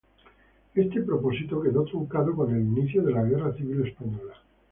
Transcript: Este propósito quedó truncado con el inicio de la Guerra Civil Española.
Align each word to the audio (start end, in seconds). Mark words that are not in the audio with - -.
Este 0.73 0.99
propósito 1.01 1.61
quedó 1.61 1.83
truncado 1.83 2.35
con 2.35 2.51
el 2.55 2.59
inicio 2.63 3.03
de 3.03 3.11
la 3.13 3.21
Guerra 3.21 3.53
Civil 3.55 3.85
Española. 3.85 4.33